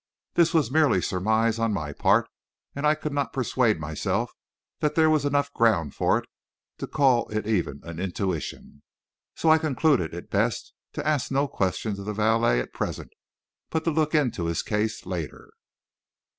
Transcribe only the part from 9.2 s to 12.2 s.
So I concluded it best to ask no questions of the